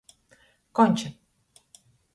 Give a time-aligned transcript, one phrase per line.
[0.73, 1.09] Konče.